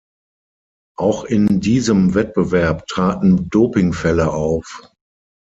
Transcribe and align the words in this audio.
Auch 0.97 1.25
in 1.25 1.59
diesem 1.59 2.15
Wettbewerb 2.15 2.87
traten 2.87 3.49
Dopingfälle 3.51 4.31
auf. 4.33 4.81